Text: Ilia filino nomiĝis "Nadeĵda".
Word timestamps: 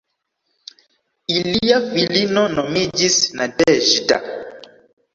Ilia 1.35 1.77
filino 1.91 2.47
nomiĝis 2.57 3.21
"Nadeĵda". 3.39 4.23